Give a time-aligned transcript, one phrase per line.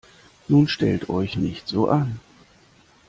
[0.47, 2.19] Nun stellt euch nicht so an!